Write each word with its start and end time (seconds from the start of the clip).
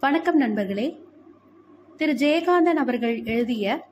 வணக்கம் 0.00 0.36
நண்பர்களே. 0.36 1.00
திரு. 1.96 2.12
ஜெயகாந்தன் 2.12 2.76
அவர்கள் 2.76 3.24
எழுதிய 3.24 3.86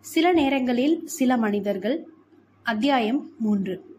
சில 0.00 0.32
நேரங்களில் 0.32 1.06
சில 1.06 1.36
மனிதர்கள் 1.36 2.08
அத்தியாயம் 2.62 3.30
மூன்று. 3.38 3.98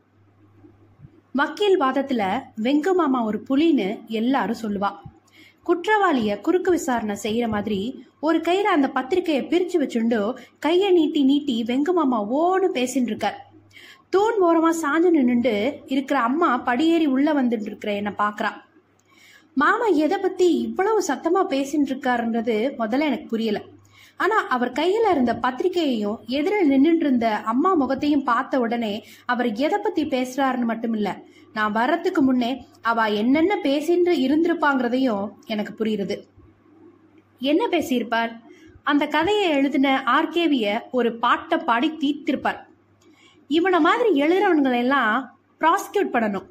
வக்கீல் 1.33 1.79
வாதத்துல 1.79 2.39
வெங்கு 2.63 2.93
மாமா 2.93 3.23
ஒரு 3.23 3.43
புலின்னு 3.49 4.05
எல்லாரும் 4.05 4.55
சொல்லுவா. 4.61 4.89
குற்றவாளிய 5.63 6.39
குறுக்கு 6.39 6.71
விசாரணை 6.71 7.17
செய்யற 7.23 7.47
மாதிரி 7.47 8.05
ஒரு 8.19 8.37
கையில 8.39 8.61
அந்த 8.61 8.87
பத்திரிக்கையை 8.87 9.43
பிரிச்சு 9.47 9.73
வச்சுண்டு 9.73 10.35
கைய 10.65 10.91
நீட்டி 10.91 11.23
நீட்டி 11.23 11.63
வெங்கு 11.63 11.93
மாமா 11.93 12.33
ஓன்னு 12.33 12.67
பேசிட்டு 12.73 13.11
இருக்கார் 13.11 13.51
தூண் 14.09 14.41
ஓரமா 14.41 14.73
சாஞ்சு 14.81 15.09
நின்று 15.09 15.79
இருக்கிற 15.85 16.19
அம்மா 16.19 16.57
படியேறி 16.57 17.05
உள்ள 17.05 17.33
வந்துட்டு 17.33 17.61
இருக்கிற 17.61 17.93
என்ன 17.93 18.13
பாக்குறான் 18.17 18.69
மாமா 19.53 19.85
எதை 19.85 20.17
பத்தி 20.17 20.53
இவ்வளவு 20.53 21.03
சத்தமா 21.07 21.41
பேசிட்டு 21.53 21.91
இருக்காருன்றது 21.91 22.55
முதல்ல 22.79 22.99
எனக்கு 22.99 23.27
புரியல. 23.27 23.61
ஆனா 24.17 24.47
அவர் 24.47 24.71
கையில 24.71 25.11
இருந்த 25.11 25.33
பத்திரிகையையும் 25.41 26.19
எதிரில் 26.27 26.69
நின்றுட்டு 26.69 27.03
இருந்த 27.05 27.35
அம்மா 27.35 27.73
முகத்தையும் 27.73 28.23
பார்த்த 28.23 28.59
உடனே 28.59 29.05
அவர் 29.25 29.55
எதை 29.55 29.79
பத்தி 29.83 30.05
பேசுறாருன்னு 30.05 30.63
மட்டும் 30.63 30.93
இல்ல 30.93 31.21
நான் 31.53 31.71
வர்றதுக்கு 31.71 32.21
முன்னே 32.21 32.65
அவ 32.81 33.07
என்னென்ன 33.07 33.55
பேசிட்டு 33.63 34.13
இருந்திருப்பாங்கிறதையும் 34.25 35.29
எனக்கு 35.45 35.83
புரியுது. 35.83 36.17
என்ன 37.39 37.67
பேசியிருப்பார்? 37.67 38.31
அந்த 38.83 39.07
கதையை 39.07 39.49
எழுதின 39.49 40.03
ஆர்கேவிய 40.05 40.79
ஒரு 40.91 41.17
பாட்டை 41.17 41.57
பாடி 41.57 41.91
தீர்த்திருப்பார். 41.91 42.59
இவனை 43.47 43.79
மாதிரி 43.79 44.21
எழுதுறவங்களை 44.21 44.77
எல்லாம் 44.77 45.39
ப்ராசிக்யூட் 45.59 46.13
பண்ணணும். 46.13 46.47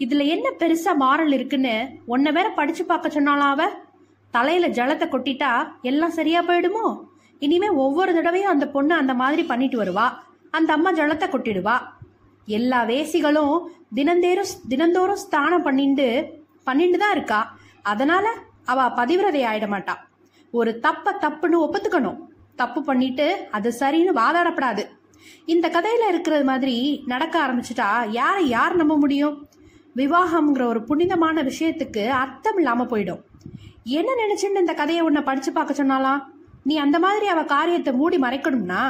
இதுல 0.00 0.26
என்ன 0.26 0.48
பெருசா 0.58 0.96
மாறல் 0.96 1.32
இருக்குன்னு 1.32 1.88
உன்னை 2.06 2.32
வேற 2.32 2.50
படிச்சு 2.50 2.84
பார்க்க 2.84 3.20
சொன்னாலாம் 3.20 3.52
அவ? 3.54 3.62
தலையில 4.30 4.68
ஜலத்தை 4.68 5.06
கொட்டிட்டா 5.06 5.68
எல்லாம் 5.82 6.10
சரியா 6.10 6.42
போயிடுமோ? 6.42 7.00
இனிமே 7.38 7.68
ஒவ்வொரு 7.68 8.14
தடவையும் 8.14 8.50
அந்த 8.50 8.68
பொண்ணு 8.68 8.94
அந்த 8.94 9.14
மாதிரி 9.14 9.42
பண்ணிட்டு 9.42 9.84
வருவா. 9.84 10.12
அந்த 10.50 10.72
அம்மா 10.72 10.92
ஜலத்தை 10.92 11.26
கொட்டிடுவா. 11.30 11.78
எல்லா 12.46 12.84
வேசிகளும் 12.84 13.68
தினந்தேரும் 13.94 14.52
தினந்தோறும் 14.68 15.16
ஸ்தானம் 15.16 15.66
பண்ணிண்டு 15.66 16.28
பண்ணிட்டு 16.64 16.98
தான் 16.98 17.12
இருக்கா. 17.12 17.56
அதனால 17.82 18.28
அவ 18.64 18.88
பதிவிரதை 18.88 19.42
ஆயிட 19.50 19.66
மாட்டா. 19.66 19.94
ஒரு 20.50 20.80
தப்ப 20.80 21.16
தப்புன்னு 21.20 21.62
ஒப்புத்துக்கணும். 21.64 22.18
தப்பு 22.56 22.82
பண்ணிட்டு 22.82 23.48
அது 23.50 23.74
சரின்னு 23.78 24.12
வாதாடப்படாது. 24.14 24.84
இந்த 25.46 25.68
கதையில 25.68 26.08
இருக்கிறது 26.08 26.44
மாதிரி 26.44 27.02
நடக்க 27.06 27.34
ஆரம்பிச்சிட்டா 27.46 28.10
யாரை 28.10 28.48
யார் 28.48 28.76
நம்ப 28.76 28.96
முடியும்? 28.96 29.48
விவாகம்ங்கிற 29.96 30.64
ஒரு 30.64 30.80
புனிதமான 30.82 31.42
விஷயத்துக்கு 31.42 32.08
அர்த்தம் 32.08 32.56
இல்லாம 32.56 32.84
போயிடும். 32.84 33.20
என்ன 33.84 34.10
நினைச்சுன்னு 34.22 34.62
இந்த 34.64 34.74
கதையை 34.74 35.02
உன்னை 35.04 35.22
படிச்சு 35.22 35.52
பார்க்க 35.52 35.84
சொன்னாலாம் 35.84 36.20
நீ 36.62 36.76
அந்த 36.76 36.98
மாதிரி 36.98 37.26
அவ 37.26 37.42
காரியத்தை 37.44 37.92
மூடி 37.92 38.18
மறைக்கணும்னா 38.18 38.82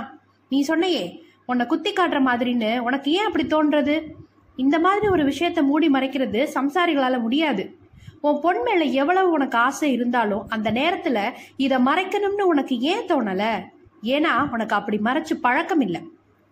நீ 0.48 0.60
சொன்னையே 0.68 1.04
உன்னை 1.46 1.66
குத்தி 1.66 1.90
காட்டுற 1.92 2.18
மாதிரின்னு 2.20 2.78
உனக்கு 2.78 3.12
ஏன் 3.12 3.28
அப்படி 3.28 3.44
தோன்றது? 3.44 3.94
இந்த 4.56 4.78
மாதிரி 4.78 5.06
ஒரு 5.08 5.24
விஷயத்தை 5.24 5.62
மூடி 5.64 5.88
மறைக்கிறது 5.88 6.40
சம்சாரிகளால 6.54 7.20
முடியாது. 7.20 7.64
உன் 8.20 8.40
பொன் 8.40 8.62
மேல 8.62 8.82
எவ்வளவு 9.02 9.30
உனக்கு 9.30 9.58
ஆசை 9.58 9.92
இருந்தாலும் 9.92 10.46
அந்த 10.48 10.68
நேரத்துல 10.72 11.18
இதை 11.56 11.78
மறைக்கணும்னு 11.84 12.46
உனக்கு 12.52 12.78
ஏன் 12.92 13.06
தோணல? 13.06 13.44
ஏன்னா 14.02 14.32
உனக்கு 14.50 14.74
அப்படி 14.74 14.98
மறைச்சு 14.98 15.34
பழக்கம் 15.40 15.80
இல்லை 15.80 16.00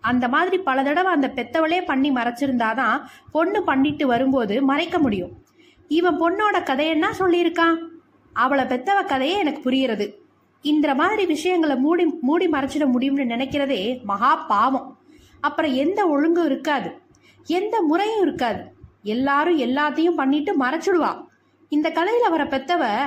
அந்த 0.00 0.28
மாதிரி 0.28 0.58
பல 0.58 0.82
தடவை 0.82 1.12
அந்த 1.12 1.32
பெத்தவளே 1.34 1.84
பண்ணி 1.84 2.10
மறைச்சிருந்தாதான் 2.10 3.00
பொண்ணு 3.32 3.62
பண்ணிட்டு 3.62 4.06
வரும்போது 4.06 4.62
மறைக்க 4.62 4.98
முடியும். 4.98 5.30
இவன் 5.88 6.20
பொண்ணோட 6.20 6.62
கதையென்ன 6.62 7.10
சொல்லியிருக்கான் 7.18 7.76
அவளை 8.32 8.64
பெத்தவ 8.64 9.04
கதையே 9.04 9.38
எனக்கு 9.38 9.60
புரிகிறது. 9.60 10.22
இந்த 10.62 10.94
மாதிரி 10.94 11.26
விஷயங்களை 11.26 11.76
மூடி 11.76 12.06
மூடி 12.20 12.48
மறைச்சிட 12.48 12.88
முடியும்னு 12.98 13.32
நினைக்கிறதே 13.34 14.02
மகா 14.02 14.34
பாவம். 14.34 14.98
அப்புறம் 15.40 15.74
எந்த 15.74 16.06
ஒழுங்கும் 16.06 16.44
இருக்காது. 16.44 16.98
எந்த 17.46 17.82
முறையும் 17.82 18.22
இருக்காது. 18.22 18.64
எல்லாரும் 19.02 19.58
எல்லாத்தையும் 19.58 20.10
பண்ணிட்டு 20.10 20.60
மறைச்சிடுவா. 20.60 21.26
இந்த 21.68 21.90
கதையில 21.90 22.30
வர 22.30 22.44
பெத்தவ 22.44 23.02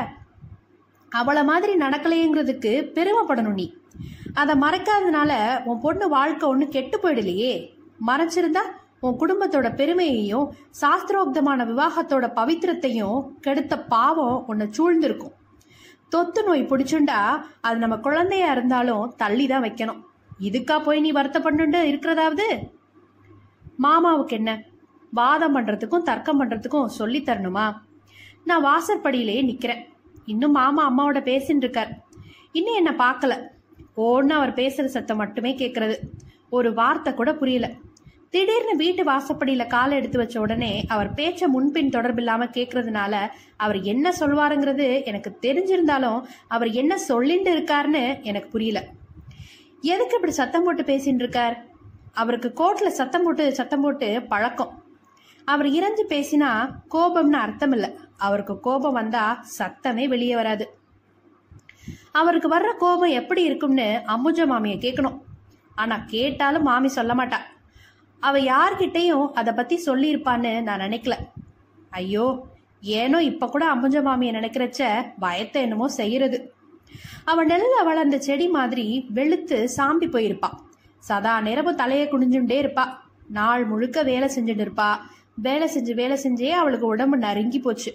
அவளை 1.10 1.44
மாதிரி 1.44 1.76
நடக்கலையேங்கிறதுக்கு 1.76 2.92
பெருமைப்படணும் 2.92 3.54
நீ. 3.54 3.74
அதை 4.34 4.56
மறைக்காதனால 4.56 5.64
உன் 5.64 5.80
பொண்ணு 5.80 6.10
வாழ்க்கை 6.10 6.50
ஒன்று 6.50 6.68
கெட்டு 6.68 6.98
போயிடலையே. 6.98 7.70
மறைச்சிருந்தா 8.08 8.64
உன் 9.00 9.20
குடும்பத்தோட 9.20 9.76
பெருமையையும் 9.76 10.54
சாஸ்திரோக்தமான 10.82 11.66
விவாகத்தோட 11.66 12.26
பவித்திரத்தையும் 12.36 13.30
கெடுத்த 13.40 13.80
பாவம் 13.80 14.48
உன்னை 14.48 14.68
சூழ்ந்திருக்கும். 14.68 15.34
தொத்து 16.10 16.44
நோய் 16.44 16.64
பிடிச்சுண்டா 16.64 17.44
அது 17.62 17.78
நம்ம 17.78 17.98
குழந்தையா 17.98 18.52
இருந்தாலும் 18.52 19.14
தள்ளி 19.18 19.48
தான் 19.48 19.64
வைக்கணும். 19.64 20.02
இதுக்கா 20.40 20.84
போய் 20.84 21.00
நீ 21.00 21.12
வருத்தப்பட்டு 21.12 21.88
இருக்கிறதாவது? 21.88 22.48
மாமாவுக்கு 23.84 24.28
என்ன? 24.28 24.62
வாதம் 25.12 25.56
பண்றதுக்கும் 25.56 26.04
தர்க்கம் 26.04 26.42
பண்றதுக்கும் 26.42 26.86
சொல்லி 26.86 27.22
தரணுமா? 27.22 27.74
நான் 28.44 28.66
வாசற்படியிலேயே 28.66 29.42
நிக்கிறேன். 29.46 29.86
இன்னும் 30.26 30.52
மாமா 30.52 30.90
அம்மாவோட 30.90 31.20
பேசின்னு 31.32 31.58
இருக்கார் 31.58 32.02
இன்னும் 32.52 32.76
என்ன 32.76 32.92
பார்க்கல. 32.92 33.34
ஓன்னு 33.98 34.30
அவர் 34.30 34.54
பேசுற 34.54 34.86
சத்தம் 34.86 35.18
மட்டுமே 35.18 35.56
கேட்குறது 35.56 35.96
ஒரு 36.50 36.74
வார்த்தை 36.74 37.14
கூட 37.14 37.34
புரியல. 37.34 37.70
திடீர்னு 38.30 38.76
வீட்டு 38.76 39.04
வாசப்படியில 39.04 39.68
காலை 39.68 39.98
எடுத்து 39.98 40.18
வச்ச 40.18 40.40
உடனே 40.40 40.86
அவர் 40.88 41.14
பேச்ச 41.14 41.48
முன்பின் 41.48 41.90
தொடர்பில்லாமல் 41.90 42.54
கேட்கறதுனால 42.54 43.28
அவர் 43.58 43.82
என்ன 43.82 44.14
சொல்வாருங்கிறது 44.20 45.04
எனக்கு 45.06 45.38
தெரிஞ்சிருந்தாலும் 45.42 46.24
அவர் 46.48 46.70
என்ன 46.70 46.98
சொல்லிட்டு 46.98 47.58
இருக்காருன்னு 47.58 48.22
எனக்கு 48.22 48.50
புரியல. 48.50 48.88
எதுக்கு 49.82 50.16
இப்படி 50.16 50.32
சத்தம் 50.32 50.64
போட்டு 50.64 50.84
பேசிட்டு 50.84 51.24
இருக்கார்? 51.24 51.66
அவருக்கு 52.12 52.54
கோர்ட்ல 52.56 52.88
சத்தம் 52.88 53.24
போட்டு 53.24 53.54
சத்தம் 53.54 53.82
போட்டு 53.82 54.22
பழக்கம். 54.22 54.84
அவர் 55.46 55.68
இறஞ்சு 55.68 56.06
பேசினா 56.10 56.70
கோபம்னு 56.92 57.40
அர்த்தம் 57.46 57.72
இல்லை. 57.72 57.90
அவருக்கு 58.18 58.60
கோபம் 58.60 58.94
வந்தா 58.94 59.46
சத்தமே 59.60 60.08
வெளியே 60.08 60.36
வராது. 60.36 60.81
அவருக்கு 62.16 62.50
வர்ற 62.54 62.70
கோபம் 62.78 63.18
எப்படி 63.20 63.42
இருக்கும்னு 63.50 63.88
அம்புஜ 64.14 64.46
மாமியை 64.52 64.78
கேட்கணும். 64.86 65.18
ஆனால் 65.82 66.08
கேட்டாலும் 66.14 66.68
மாமி 66.70 66.90
சொல்ல 66.98 67.12
மாட்டா. 67.20 67.40
அவள் 68.24 68.48
யார்கிட்டயும் 68.54 69.28
அதை 69.40 69.52
பற்றி 69.54 69.76
சொல்லியிருப்பான்னு 69.86 70.52
நான் 70.68 70.84
நினைக்கல. 70.88 71.16
ஐயோ 72.00 72.26
ஏனோ 73.00 73.18
இப்போ 73.30 73.46
கூட 73.48 73.64
அம்புஜ 73.74 73.98
மாமியை 74.08 74.34
நினைக்கிறச்ச 74.40 74.82
பயத்தை 75.24 75.62
என்னமோ 75.66 75.88
செய்யறது. 76.00 76.38
அவள் 77.32 77.50
நெல்ல 77.52 77.76
வளர்ந்த 77.90 78.18
செடி 78.28 78.48
மாதிரி 78.58 78.86
வெளுத்து 79.18 79.58
சாம்பி 79.78 80.08
போயிருப்பாள் 80.16 80.58
சதா 81.04 81.34
நேரமும் 81.48 81.80
தலையை 81.82 82.06
குனிஞ்சுட்டே 82.08 82.58
இருப்பா. 82.64 82.86
நாள் 83.38 83.64
முழுக்க 83.72 83.98
வேலை 84.10 84.28
செஞ்சுட்டு 84.36 84.64
இருப்பா. 84.66 84.90
வேலை 85.48 85.68
செஞ்சு 85.76 85.94
வேலை 86.00 86.16
செஞ்சே 86.24 86.50
அவளுக்கு 86.62 86.86
உடம்பு 86.94 87.18
நறுங்கி 87.26 87.60
போச்சு. 87.60 87.92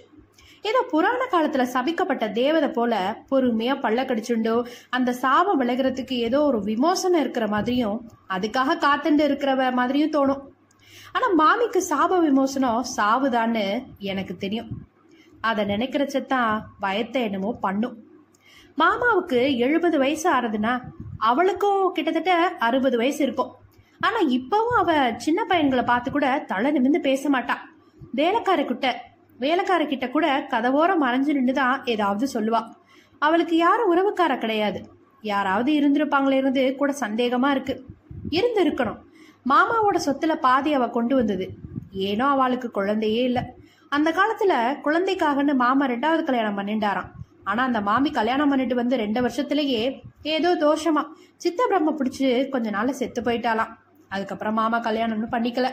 ஏதோ 0.67 0.79
புராண 0.91 1.21
காலத்துல 1.31 1.63
சபிக்கப்பட்ட 1.73 2.25
தேவதை 2.37 2.69
போல 2.77 2.93
பொறுமையா 3.29 3.73
பள்ள 3.83 3.99
கடிச்சுண்டோ 4.09 4.55
அந்த 4.97 5.09
சாபம் 5.23 5.59
விலகிறதுக்கு 5.61 6.15
ஏதோ 6.27 6.39
ஒரு 6.49 6.59
விமோசனம் 6.69 7.21
இருக்கிற 7.23 7.47
மாதிரியும் 7.55 7.97
அதுக்காக 8.35 8.77
காத்துண்டு 8.85 9.25
இருக்கிறவ 9.29 9.69
மாதிரியும் 9.79 10.15
தோணும். 10.17 10.41
ஆனா 11.15 11.27
மாமிக்கு 11.41 11.81
சாப 11.91 12.19
விமோசனம் 12.27 12.81
சாவுதான்னு 12.97 13.65
எனக்கு 14.11 14.35
தெரியும். 14.43 14.69
அதை 15.49 15.63
நினைக்கிறச்சத்தான் 15.73 16.51
பயத்தை 16.79 17.21
என்னமோ 17.27 17.51
பண்ணும். 17.65 17.95
மாமாவுக்கு 18.81 19.39
எழுபது 19.65 19.97
வயசு 20.03 20.27
ஆறதுன்னா 20.35 20.73
அவளுக்கும் 21.29 21.83
கிட்டத்தட்ட 21.95 22.33
அறுபது 22.67 22.97
வயசு 23.01 23.21
இருக்கும். 23.25 23.51
ஆனா 24.01 24.19
இப்பவும் 24.37 24.79
அவ 24.81 24.91
சின்ன 25.25 25.39
பையன்களை 25.51 25.83
பார்த்து 25.91 26.09
கூட 26.11 26.27
தலை 26.51 26.71
நிமிந்து 26.75 26.99
பேச 27.09 27.29
மாட்டா. 27.35 27.55
வேலைக்கார 28.19 28.61
வேலைக்காரக்கிட்ட 29.39 30.09
கூட 30.09 30.47
கதவோரம் 30.51 31.03
மறைஞ்சு 31.03 31.33
நின்றுதான் 31.37 31.85
ஏதாவது 31.85 32.25
சொல்லுவா. 32.33 32.61
அவளுக்கு 33.21 33.55
யாரும் 33.57 33.91
உறவுக்கார 33.93 34.37
கிடையாது. 34.37 34.79
யாராவது 35.21 35.71
இருந்திருப்பாங்களே 35.71 36.39
இருந்து 36.41 36.75
கூட 36.75 36.93
சந்தேகமா 36.99 37.49
இருக்கு. 37.49 37.85
இருந்து 38.29 38.61
இருக்கணும் 38.63 38.99
மாமாவோட 39.49 39.97
சொத்துல 40.05 40.33
பாதி 40.35 40.73
அவ 40.73 40.87
கொண்டு 40.89 41.15
வந்தது. 41.15 41.45
ஏனோ 41.91 42.25
அவளுக்கு 42.27 42.71
குழந்தையே 42.71 43.23
இல்லை. 43.23 43.43
அந்த 43.89 44.09
காலத்துல 44.11 44.53
குழந்தைக்காகன்னு 44.81 45.53
மாமா 45.55 45.85
ரெண்டாவது 45.87 46.23
கல்யாணம் 46.23 46.57
பண்ணிட்டாராம் 46.57 47.11
ஆனா 47.43 47.61
அந்த 47.63 47.81
மாமி 47.81 48.09
கல்யாணம் 48.09 48.49
பண்ணிட்டு 48.49 48.75
வந்து 48.75 48.95
ரெண்டு 48.97 49.19
வருஷத்துலயே 49.21 49.83
ஏதோ 50.21 50.49
தோஷமா 50.63 51.03
சித்த 51.37 51.59
பிரம்ம 51.65 51.91
பிடிச்சு 51.91 52.49
கொஞ்ச 52.49 52.69
நாள்ல 52.69 52.89
செத்து 52.89 53.21
போயிட்டாலாம் 53.21 53.71
அதுக்கப்புறம் 54.09 54.53
மாமா 54.53 54.77
கல்யாணம்னு 54.79 55.29
பண்ணிக்கல. 55.31 55.69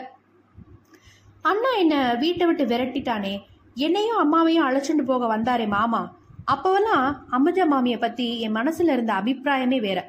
அண்ணா 1.41 1.71
என்ன 1.79 1.95
வீட்டை 2.19 2.45
விட்டு 2.47 2.65
விரட்டிட்டானே. 2.65 3.33
என்னையும் 3.77 4.19
அம்மாவையும் 4.23 4.67
அழைச்சிட்டு 4.67 5.03
போக 5.05 5.37
வந்தாரே 5.37 5.67
மாமா. 5.67 6.11
அப்போவெல்லாம் 6.51 7.05
அமுஜா 7.31 7.65
மாமியை 7.71 7.99
பத்தி 7.99 8.39
என் 8.39 8.55
மனசுல 8.55 8.93
இருந்த 8.95 9.13
அபிப்பிராயமே 9.13 9.79
வேற. 9.79 9.99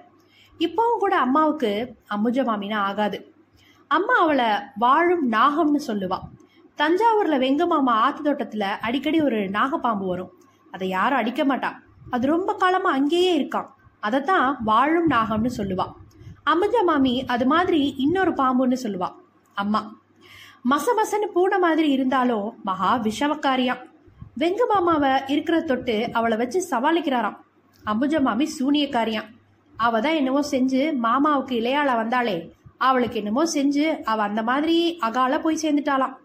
இப்பவும் 0.59 0.99
கூட 0.99 1.19
அம்மாவுக்கு 1.19 1.71
அமுஜா 2.11 2.43
மாமினா 2.51 2.79
ஆகாது. 2.91 3.19
அம்மா 3.89 4.15
அவளை 4.15 4.47
வாழும் 4.77 5.33
நாகம்னு 5.33 5.81
சொல்லுவாள் 5.87 6.25
தஞ்சாவூர்ல 6.79 7.37
வெங்க 7.39 7.67
மாமா 7.67 7.93
ஆத்து 7.97 8.23
தோட்டத்துல 8.23 8.65
அடிக்கடி 8.81 9.21
ஒரு 9.21 9.39
நாகப்பாம்பு 9.49 10.07
வரும். 10.07 10.33
அதை 10.73 10.89
யாரும் 10.89 11.19
அடிக்க 11.19 11.45
மாட்டான் 11.45 11.77
அது 12.11 12.27
ரொம்ப 12.27 12.55
காலமா 12.55 12.91
அங்கேயே 12.91 13.33
இருக்கான் 13.41 13.69
அதைத்தான் 14.01 14.57
வாழும் 14.65 15.11
நாகம்னு 15.11 15.51
சொல்லுவாள் 15.57 15.95
அமுஜா 16.45 16.83
மாமி 16.85 17.25
அது 17.27 17.47
மாதிரி 17.47 17.95
இன்னொரு 17.97 18.31
பாம்புன்னு 18.31 18.77
சொல்லுவாள் 18.83 19.17
அம்மா. 19.55 19.81
மசமசன்னு 20.71 21.27
பூனை 21.35 21.59
மாதிரி 21.65 21.89
இருந்தாலும் 21.97 22.47
மகா 22.69 22.91
விஷமக்காரியாம் 23.05 23.83
வெங்கு 24.41 24.65
மாமாவை 24.71 25.11
இருக்கிற 25.33 25.57
தொட்டு 25.61 25.97
அவளை 26.19 26.37
வச்சு 26.41 26.59
சமாளிக்கிறாராம். 26.71 27.37
அம்புஜ 27.91 28.21
மாமி 28.27 28.47
சூனியக்காரியாம் 28.59 29.29
அவ 29.77 30.01
தான் 30.05 30.19
என்னமோ 30.21 30.41
செஞ்சு 30.51 30.81
மாமாவுக்கு 31.05 31.55
இளையாள 31.61 31.89
வந்தாளே. 32.01 32.37
அவளுக்கு 32.89 33.19
என்னமோ 33.23 33.43
செஞ்சு 33.55 33.85
அவ 34.13 34.23
அந்த 34.23 34.43
மாதிரி 34.51 34.79
அகால 35.09 35.39
போய் 35.45 35.63
சேர்ந்துட்டாளாம். 35.63 36.17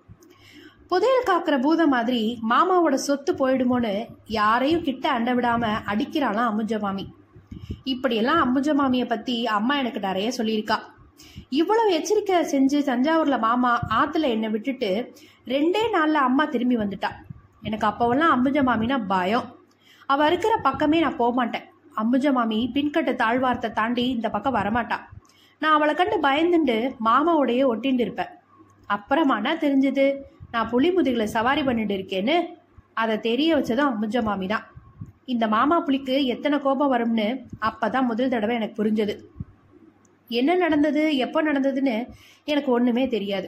புதையல் 0.92 1.28
காக்கிற 1.30 1.58
பூதம் 1.66 1.94
மாதிரி 1.96 2.22
மாமாவோட 2.52 2.96
சொத்து 3.08 3.34
போயிடுமோன்னு 3.42 3.94
யாரையும் 4.40 4.86
கிட்ட 4.88 5.06
அண்ட 5.18 5.32
விடாம 5.40 5.64
அடிக்கிறாளாம் 5.94 6.50
அம்புஜ 6.52 6.80
மாமி. 6.86 7.06
இப்படியெல்லாம் 7.94 8.42
அம்புஜ 8.46 8.70
மாமியை 8.82 9.08
பத்தி 9.14 9.38
அம்மா 9.58 9.76
எனக்கு 9.84 10.02
நிறைய 10.08 10.30
சொல்லியிருக்கா. 10.40 10.80
இவ்வளவு 11.60 11.90
எச்சரிக்கை 11.98 12.38
செஞ்சு 12.54 12.80
தஞ்சாவூர்ல 12.90 13.38
மாமா 13.46 13.72
ஆத்துல 14.00 14.30
என்னை 14.36 14.50
விட்டுட்டு 14.56 14.90
ரெண்டே 15.54 15.84
நாள்ல 15.96 16.20
அம்மா 16.30 16.44
திரும்பி 16.54 16.78
வந்துட்டா. 16.82 17.10
எனக்கு 17.68 17.88
அப்போவெல்லாம் 17.90 18.34
அம்புஜ 18.36 18.60
மாமினா 18.70 18.98
பயம். 19.14 19.48
அவ 20.14 20.28
இருக்கிற 20.32 20.54
பக்கமே 20.68 21.00
நான் 21.06 21.20
போக 21.22 21.32
மாட்டேன். 21.40 21.66
அம்புஜ 22.02 22.28
மாமி 22.38 22.60
பின்கட்டு 22.76 23.14
தாழ்வாரத்தை 23.22 23.70
தாண்டி 23.80 24.06
இந்த 24.16 24.28
பக்கம் 24.36 24.58
வரமாட்டா. 24.60 24.98
நான் 25.62 25.76
அவளை 25.78 25.94
கண்டு 25.96 26.18
பயந்துண்டு 26.28 26.78
மாமாவோடையே 27.08 27.64
ஒட்டிண்டு 27.72 28.04
இருப்பேன். 28.06 28.32
அப்புறமானா 28.96 29.52
தெரிஞ்சது 29.64 30.06
நான் 30.54 30.70
புலி 30.72 30.90
முதுகில் 30.96 31.34
சவாரி 31.36 31.62
பண்ணிட்டு 31.68 31.96
இருக்கேன்னு 31.98 32.36
அதை 33.02 33.16
தெரிய 33.28 33.50
வச்சதும் 33.58 33.90
அம்புஜ 33.92 34.24
மாமி 34.28 34.48
தான் 34.54 34.66
இந்த 35.34 35.46
மாமா 35.54 35.76
புலிக்கு 35.88 36.16
எத்தனை 36.34 36.58
கோபம் 36.66 36.92
வரும்னு 36.94 37.28
அப்பதான் 37.68 38.10
முதல் 38.10 38.34
தடவை 38.34 38.54
எனக்கு 38.60 38.80
புரிஞ்சது. 38.80 39.14
என்ன 40.40 40.56
நடந்தது 40.64 41.04
எப்போ 41.26 41.40
நடந்ததுன்னு 41.44 41.96
எனக்கு 42.52 42.70
ஒண்ணுமே 42.78 43.04
தெரியாது. 43.08 43.48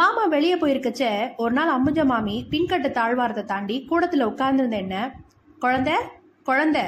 மாமா 0.00 0.22
வெளியே 0.34 0.56
போயிருக்கச்ச 0.56 1.04
ஒரு 1.42 1.52
நாள் 1.58 1.72
அம்புஜ 1.76 2.00
மாமி 2.12 2.36
பின்கட்டு 2.52 2.88
தாழ்வாரத்தை 2.98 3.44
தாண்டி 3.52 3.76
கூடத்தில் 3.90 4.28
உட்கார்ந்துருந்த 4.30 4.78
என்ன 4.84 4.96
குழந்த 5.62 5.90
குழந்த 6.48 6.78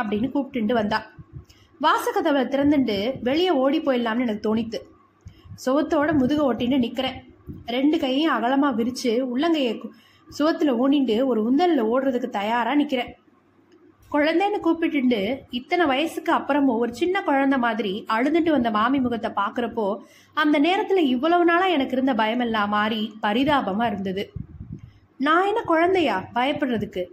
அப்படின்னு 0.00 0.28
கூப்பிட்டுண்டு 0.34 0.74
வந்தா. 0.80 0.98
வாசக்கதவை 1.80 2.42
திறந்துட்டு 2.54 2.96
வெளியே 3.28 3.52
ஓடி 3.62 3.78
போயிடலாம்னு 3.78 4.26
எனக்கு 4.26 4.46
தோணித்து. 4.48 4.78
சுவத்தோட 5.64 6.10
முதுக 6.20 6.40
ஒட்டின்னு 6.50 6.78
நிற்கிறேன் 6.84 7.18
ரெண்டு 7.76 7.96
கையும் 8.04 8.34
அகலமாக 8.36 8.76
விரித்து 8.78 9.12
உள்ளங்கையை 9.32 9.72
சுவத்தில் 10.28 10.72
ஊனிண்டு 10.82 11.16
ஒரு 11.30 11.40
உந்தலில் 11.48 11.88
ஓடுறதுக்கு 11.92 12.28
தயாராக 12.38 12.78
நிற்கிறேன் 12.80 13.10
குழந்தைன்னு 14.12 14.58
கூப்பிட்டுண்டு 14.62 15.20
இத்தனை 15.50 15.86
வயசுக்கு 15.86 16.32
அப்புறமும் 16.34 16.80
ஒரு 16.82 16.94
சின்ன 16.94 17.22
குழந்தை 17.22 17.58
மாதிரி 17.58 18.04
அழுதுட்டு 18.08 18.50
வந்த 18.50 18.70
மாமி 18.70 18.98
முகத்தை 18.98 19.30
பாக்குறப்போ 19.36 19.86
அந்த 20.34 20.60
நேரத்துல 20.60 20.96
இவ்வளவு 20.96 21.44
நாளா 21.44 21.66
எனக்கு 21.66 21.92
இருந்த 21.92 22.14
பயமெல்லாம் 22.14 22.68
மாறி 22.68 23.12
பரிதாபமா 23.22 23.86
இருந்தது. 23.86 24.32
நான் 25.16 25.46
என்ன 25.46 25.60
குழந்தையா 25.62 26.24
பயப்படுறதுக்கு? 26.34 27.04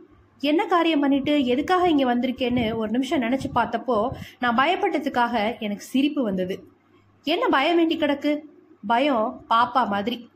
என்ன 0.42 0.66
காரியம் 0.66 1.00
பண்ணிட்டு 1.00 1.46
எதுக்காக 1.46 1.90
இங்க 1.90 2.06
வந்திருக்கேன்னு 2.16 2.66
ஒரு 2.74 2.90
நிமிஷம் 2.92 3.22
நினைச்சு 3.22 3.50
பார்த்தப்போ 3.56 3.98
நான் 4.40 4.58
பயப்பட்டதுக்காக 4.58 5.60
எனக்கு 5.60 5.84
சிரிப்பு 5.84 6.24
வந்தது. 6.24 6.58
என்ன 7.24 7.48
பயம் 7.48 7.76
வேண்டி 7.76 7.98
கிடக்கு? 7.98 8.40
பயம் 8.88 9.46
பாப்பா 9.50 9.88
மாதிரி. 9.88 10.30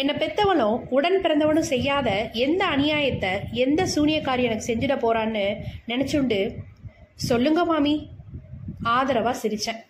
என்னை 0.00 0.14
பெத்தவனும் 0.14 0.78
உடன் 0.96 1.18
பிறந்தவனும் 1.24 1.70
செய்யாத 1.72 2.08
எந்த 2.44 2.62
அநியாயத்தை 2.74 3.30
எந்த 3.64 3.80
சூனியக்காரி 3.94 4.42
எனக்கு 4.48 4.68
செஞ்சிட 4.70 4.94
போறான்னு 5.04 5.44
நினச்சுண்டு 5.90 6.40
சொல்லுங்க 7.28 7.60
மாமி 7.64 7.94
ஆதரவா 8.96 9.32
சிரிச்சேன். 9.42 9.80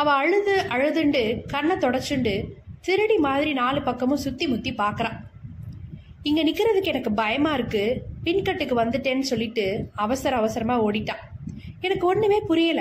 அவ 0.00 0.08
அழுது 0.20 0.54
அழுதுண்டு 0.74 1.22
கண்ணை 1.52 1.76
தொடச்சுண்டு 1.76 2.34
திருடி 2.86 3.16
மாதிரி 3.26 3.52
நாலு 3.60 3.80
பக்கமும் 3.88 4.22
சுத்தி 4.24 4.46
முத்தி 4.46 4.72
பார்க்கறா 4.82 5.10
இங்க 6.28 6.40
நிக்கிறதுக்கு 6.48 6.92
எனக்கு 6.92 7.12
பயமா 7.20 7.52
இருக்கு 7.58 7.84
பின்கட்டுக்கு 8.24 8.74
வந்துட்டேன்னு 8.82 9.30
சொல்லிட்டு 9.32 9.66
அவசர 10.04 10.32
அவசரமா 10.40 10.76
ஓடிட்டான் 10.86 11.22
எனக்கு 11.86 12.04
ஒண்ணுமே 12.06 12.38
புரியல. 12.50 12.80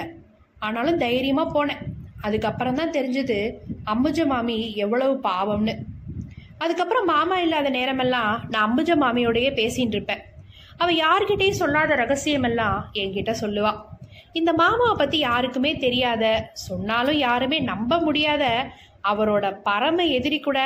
ஆனாலும் 0.65 1.01
தைரியமா 1.03 1.43
போனேன். 1.53 1.83
அதுக்கப்புறம் 2.21 2.79
தான் 2.79 2.95
தெரிஞ்சது 2.97 3.37
அம்புஜ 3.93 4.25
மாமி 4.31 4.57
எவ்வளவு 4.85 5.13
பாவம்னு. 5.29 5.75
அதுக்கப்புறம் 6.63 7.09
மாமா 7.13 7.37
இல்லாத 7.45 7.67
நேரமெல்லாம் 7.77 8.33
நான் 8.51 8.65
அம்புஜ 8.67 8.91
மாமியோடையே 9.03 9.51
பேசின்னு 9.59 9.95
இருப்பேன். 9.97 10.23
அவள் 10.81 10.99
யார்கிட்டயும் 11.05 11.61
சொல்லாத 11.61 11.95
ரகசியமெல்லாம் 12.01 12.77
என்கிட்ட 13.01 13.31
சொல்லுவா. 13.43 13.71
இந்த 14.39 14.51
மாமாவை 14.61 14.95
பத்தி 14.97 15.17
யாருக்குமே 15.19 15.71
தெரியாத 15.85 16.25
சொன்னாலும் 16.67 17.19
யாருமே 17.27 17.57
நம்ப 17.71 17.99
முடியாத 18.07 18.45
அவரோட 19.11 19.45
பரம 19.67 20.05
எதிரி 20.17 20.39
கூட 20.39 20.59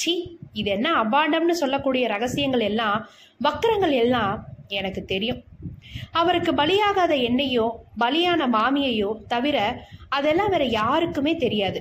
சி 0.00 0.12
இது 0.60 0.68
என்ன 0.70 0.88
அபாண்டம்னு 1.02 1.54
சொல்லக்கூடிய 1.62 2.04
ரகசியங்கள் 2.14 2.64
எல்லாம் 2.70 2.98
வக்கரங்கள் 3.46 3.94
எல்லாம் 4.04 4.34
எனக்கு 4.78 5.00
தெரியும். 5.04 5.40
அவருக்கு 6.20 6.52
பலியாகாத 6.60 7.12
என்னையோ 7.28 7.66
பலியான 8.02 8.42
மாமியையோ 8.56 9.10
தவிர 9.32 9.58
அதெல்லாம் 10.16 10.52
வேற 10.54 10.64
யாருக்குமே 10.80 11.32
தெரியாது. 11.44 11.80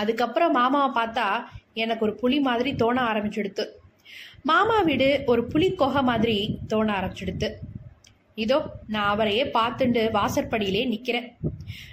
அதுக்கப்புறம் 0.00 0.56
மாமாவை 0.58 0.90
பார்த்தா 0.98 1.26
எனக்கு 1.74 2.04
ஒரு 2.04 2.14
புலி 2.14 2.40
மாதிரி 2.40 2.74
தோண 2.74 3.02
ஆரம்பிச்சுடுத்து. 3.02 3.64
மாமா 4.42 4.80
வீடு 4.80 5.22
ஒரு 5.26 5.44
புலி 5.44 5.74
கொகை 5.74 6.02
மாதிரி 6.02 6.58
தோண 6.68 6.92
ஆரம்பிச்சுடுத்து. 7.00 7.50
இதோ 8.34 8.72
நான் 8.86 9.08
அவரையே 9.08 9.44
பார்த்துண்டு 9.44 10.02
வாசற்படியிலே 10.12 10.86
நிற்கிறேன் 10.86 11.36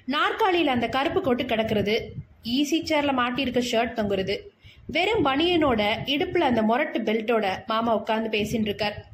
நாற்காலியில் 0.05 0.67
அந்த 0.67 0.87
கருப்பு 0.87 1.21
கொட்டு 1.21 1.43
கிடக்கிறது. 1.43 1.95
ஈசி 2.43 2.77
சேர்ல 2.89 3.11
மாட்டியிருக்க 3.21 3.61
ஷர்ட் 3.71 3.97
தொங்குறது. 3.99 4.37
வெறும் 4.85 5.25
பனியனோட 5.25 5.81
இடுப்புல 6.05 6.37
அந்த 6.37 6.61
முரட்டு 6.61 6.99
பெல்ட்டோட 6.99 7.45
மாமா 7.67 8.03
உட்காந்து 8.03 8.29
பேசிட்டு 8.35 8.69
இருக்கார். 8.69 9.05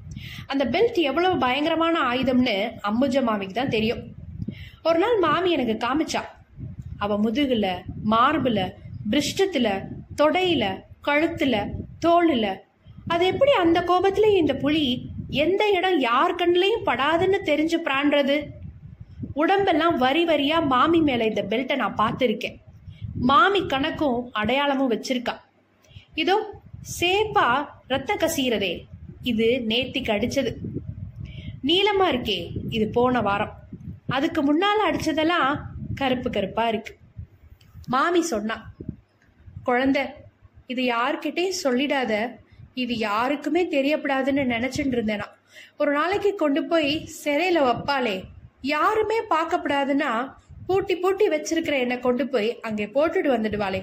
அந்த 0.47 0.65
பெல்ட் 0.65 0.99
எவ்வளவு 1.01 1.37
பயங்கரமான 1.37 2.01
ஆயுதம்னு 2.11 2.71
அம்புஜ 2.83 3.23
மாமிக்கு 3.23 3.53
தான் 3.53 3.69
தெரியும். 3.69 4.03
ஒரு 4.83 4.99
நாள் 4.99 5.19
மாமி 5.19 5.51
எனக்கு 5.51 5.75
காமிச்சா. 5.87 6.21
அவ 6.97 7.19
முதுகுல 7.19 7.67
மார்புல 8.09 8.71
பிருஷ்டத்துல 9.11 9.69
தொடையில 10.21 10.65
கழுத்துல 11.07 11.55
தோளுல. 12.05 12.47
அது 13.07 13.23
எப்படி 13.25 13.51
அந்த 13.51 13.79
கோபத்துல 13.81 14.27
இந்த 14.37 14.53
புலி 14.55 14.85
எந்த 15.43 15.63
இடம் 15.71 15.99
யார் 15.99 16.35
கண்ணிலையும் 16.35 16.85
படாதுன்னு 16.85 17.39
தெரிஞ்சு 17.45 17.77
பிராண்டுறது 17.85 18.37
உடம்பெல்லாம் 19.33 19.97
வரி 19.97 20.23
வரியா 20.25 20.57
மாமி 20.65 20.99
மேல 21.01 21.25
இந்த 21.25 21.41
பெல்ட்டை 21.49 21.75
நான் 21.75 21.99
பார்த்துருக்கேன். 22.01 22.57
மாமி 23.29 23.61
கணக்கும் 23.61 24.19
அடையாளமும் 24.31 24.91
வச்சிருக்கா. 24.91 25.35
இதோ 26.15 26.35
சேப்பா 26.99 27.47
ரத்த 27.87 28.15
கசீரதே 28.15 28.73
இது 29.21 29.47
நேத்திக்கு 29.67 30.11
அடிச்சது. 30.15 30.51
நீளமா 31.69 32.05
இருக்கே 32.13 32.39
இது 32.69 32.87
போன 32.87 33.21
வாரம். 33.21 33.53
அதுக்கு 34.07 34.41
முன்னால 34.49 34.79
அடிச்சதெல்லாம் 34.89 35.61
கருப்பு 35.95 36.29
கருப்பா 36.29 36.67
இருக்கு. 36.67 36.93
மாமி 37.87 38.21
சொன்னா 38.21 38.57
குழந்தை 39.69 40.03
இது 40.71 40.81
யார்கிட்டயும் 40.95 41.59
சொல்லிடாத 41.65 42.13
இது 42.83 42.93
யாருக்குமே 43.07 43.61
தெரியப்படாதுன்னு 43.75 44.43
நினைச்சுட்டு 44.53 44.95
இருந்தேனா. 44.97 45.27
ஒரு 45.81 45.91
நாளைக்கு 45.97 46.31
கொண்டு 46.43 46.61
போய் 46.71 46.93
சிறையில 47.23 47.59
வைப்பாளே 47.67 48.15
யாருமே 48.75 49.17
பார்க்கப்படாதுன்னா 49.33 50.11
பூட்டி 50.67 50.95
பூட்டி 51.03 51.25
வச்சிருக்கிற 51.33 51.75
என்னை 51.83 51.97
கொண்டு 51.99 52.25
போய் 52.33 52.49
அங்கே 52.67 52.85
போட்டுட்டு 52.95 53.29
வந்துடுவாளே. 53.35 53.81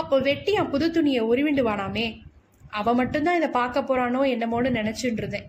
அப்போ 0.00 0.16
வெட்டி 0.28 0.52
என் 0.60 0.70
புது 0.74 0.86
துணியை 0.96 1.22
உருவிண்டு 1.30 1.62
வானாமே 1.68 2.06
அவ 2.80 2.92
மட்டும்தான் 3.00 3.38
இதை 3.40 3.48
பார்க்க 3.60 3.88
போறானோ 3.88 4.20
என்னமோன்னு 4.34 4.70
நினைச்சுட்டு 4.78 5.20
இருந்தேன். 5.22 5.46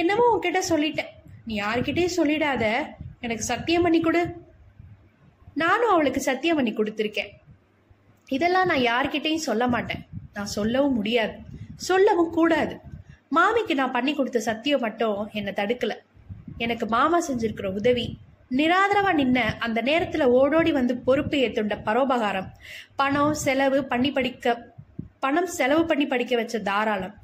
என்னமோ 0.00 0.24
உன்கிட்ட 0.34 0.62
சொல்லிட்டேன். 0.70 1.10
நீ 1.48 1.54
யார்கிட்டயும் 1.64 2.16
சொல்லிடாத 2.18 2.64
எனக்கு 3.26 3.44
சத்தியம் 3.52 3.84
பண்ணி 3.86 4.00
கொடு. 4.00 4.22
நானும் 5.62 5.92
அவளுக்கு 5.94 6.22
சத்தியம் 6.30 6.58
பண்ணி 6.58 6.72
கொடுத்துருக்கேன். 6.72 7.30
இதெல்லாம் 8.28 8.66
நான் 8.66 8.78
யார்கிட்டையும் 8.78 9.46
சொல்ல 9.48 9.66
மாட்டேன். 9.66 10.06
நான் 10.34 10.46
சொல்லவும் 10.46 10.94
முடியாது. 10.94 11.32
சொல்லவும் 11.76 12.30
கூடாது. 12.30 12.80
மாமிக்கு 13.30 13.74
நான் 13.74 13.90
பண்ணி 13.90 14.14
கொடுத்த 14.14 14.40
சத்தியம் 14.40 14.80
மட்டும் 14.80 15.28
என்னை 15.32 15.52
தடுக்கல. 15.52 15.92
எனக்கு 16.58 16.86
மாமா 16.86 17.20
செஞ்சிருக்கிற 17.26 17.66
உதவி 17.66 18.18
நிராதரவா 18.50 19.12
நின்ன 19.12 19.36
அந்த 19.58 19.82
நேரத்துல 19.82 20.22
ஓடோடி 20.22 20.72
வந்து 20.72 20.96
பொறுப்பு 20.96 21.36
ஏத்துண்ட 21.36 21.78
பரோபகாரம் 21.84 22.46
பணம் 22.96 23.34
செலவு 23.34 23.84
பண்ணி 23.84 24.12
படிக்க 24.12 24.72
பணம் 25.20 25.46
செலவு 25.46 25.86
பண்ணி 25.86 26.06
படிக்க 26.06 26.36
வச்ச 26.36 26.58
தாராளம். 26.58 27.14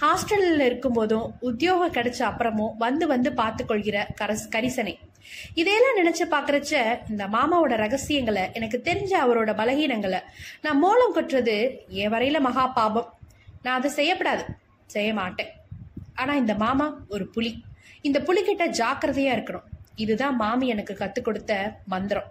ஹாஸ்டல்ல 0.00 0.58
இருக்கும்போதும் 0.58 1.30
உத்தியோகம் 1.40 1.92
கிடைச்ச 1.92 2.18
அப்புறமும் 2.18 2.76
வந்து 2.78 3.06
வந்து 3.06 3.32
பார்த்து 3.32 3.66
கொள்கிற 3.66 4.06
கரஸ் 4.14 4.48
கரிசனை. 4.48 4.98
இதையெல்லாம் 5.54 5.96
நினைச்சு 5.96 6.32
பாக்குறச்ச 6.32 6.98
இந்த 7.10 7.26
மாமாவோட 7.26 7.76
ரகசியங்களை 7.76 8.42
எனக்கு 8.52 8.80
தெரிஞ்ச 8.84 9.12
அவரோட 9.26 9.50
பலகீனங்களை 9.54 10.20
நான் 10.62 10.78
மூலம் 10.78 11.16
கொட்டுறது 11.16 11.76
என் 11.88 12.12
வரையில 12.12 12.40
மகா 12.40 12.66
பாபம். 12.66 13.18
நான் 13.62 13.82
அதை 13.82 13.90
செய்யப்படாது. 13.90 14.44
செய்ய 14.86 15.14
மாட்டேன். 15.14 15.48
ஆனா 16.14 16.34
இந்த 16.34 16.54
மாமா 16.54 17.04
ஒரு 17.08 17.26
புலி. 17.26 17.62
இந்த 18.00 18.18
புலிகிட்ட 18.18 18.70
ஜாக்கிரதையா 18.70 19.32
இருக்கணும். 19.38 19.66
இதுதான் 19.94 20.36
மாமி 20.36 20.68
எனக்கு 20.68 20.96
கத்து 20.98 21.20
கொடுத்த 21.22 21.78
மந்திரம். 21.86 22.30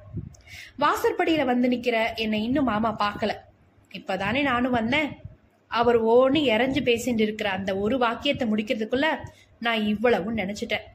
வாசற்படியில 0.80 1.46
வந்து 1.46 1.70
நிக்கிற 1.70 2.16
என்னை 2.16 2.44
இன்னும் 2.44 2.64
மாமா 2.64 2.96
பார்க்கல. 3.00 3.34
இப்பதானே 3.92 4.42
நானும் 4.42 4.72
வந்தேன். 4.72 5.18
அவர் 5.68 6.06
ஓன்னு 6.06 6.36
இறஞ்சு 6.36 6.80
பேசிட்டு 6.80 7.20
இருக்கிற 7.20 7.50
அந்த 7.50 7.78
ஒரு 7.78 7.98
வாக்கியத்தை 7.98 8.48
முடிக்கிறதுக்குள்ள 8.48 9.06
நான் 9.60 9.86
இவ்வளவும் 9.88 10.38
நினைச்சிட்டேன். 10.38 10.86